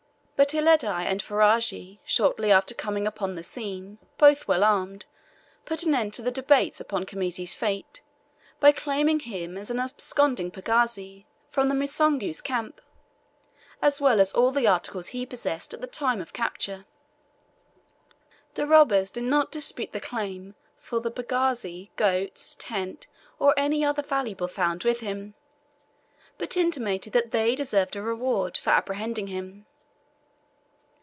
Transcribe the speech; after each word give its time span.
But 0.47 0.55
Uledi 0.55 0.87
and 0.91 1.21
Ferajji 1.21 1.99
shortly 2.03 2.51
after 2.51 2.73
coming 2.73 3.05
upon 3.05 3.35
the 3.35 3.43
scene, 3.43 3.99
both 4.17 4.47
well 4.47 4.63
armed, 4.63 5.05
put 5.65 5.83
an 5.83 5.93
end 5.93 6.15
to 6.15 6.23
the 6.23 6.31
debates 6.31 6.79
upon 6.81 7.05
Khamisi's 7.05 7.53
fate, 7.53 8.01
by 8.59 8.71
claiming 8.71 9.19
him 9.19 9.55
as 9.55 9.69
an 9.69 9.79
absconding 9.79 10.49
pagazi 10.49 11.25
from 11.51 11.69
the 11.69 11.75
Musungu's 11.75 12.41
camp, 12.41 12.81
as 13.83 14.01
well 14.01 14.19
as 14.19 14.33
all 14.33 14.49
the 14.49 14.65
articles 14.65 15.09
he 15.09 15.27
possessed 15.27 15.75
at 15.75 15.81
the 15.81 15.85
time 15.85 16.19
of 16.19 16.33
capture. 16.33 16.85
The 18.55 18.65
robbers 18.65 19.11
did 19.11 19.25
not 19.25 19.51
dispute 19.51 19.91
the 19.93 19.99
claim 20.01 20.55
for 20.79 20.99
the 20.99 21.11
pagazi, 21.11 21.91
goats, 21.97 22.55
tent, 22.57 23.05
or 23.37 23.53
any 23.57 23.85
other 23.85 24.01
valuable 24.01 24.47
found 24.47 24.85
with 24.85 25.01
him, 25.01 25.35
but 26.39 26.57
intimated 26.57 27.13
that 27.13 27.29
they 27.29 27.53
deserved 27.53 27.95
a 27.95 28.01
reward 28.01 28.57
for 28.57 28.71
apprehending 28.71 29.27
him. 29.27 29.67